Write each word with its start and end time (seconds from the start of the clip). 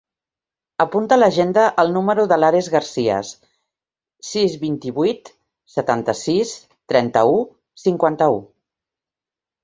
Apunta 0.83 1.15
a 1.15 1.17
l'agenda 1.19 1.65
el 1.81 1.91
número 1.97 2.23
de 2.31 2.37
l'Ares 2.39 2.69
Garcias: 2.75 3.33
sis, 4.29 4.55
vint-i-vuit, 4.63 5.29
setanta-sis, 5.73 6.55
trenta-u, 6.93 7.37
cinquanta-u. 7.83 8.41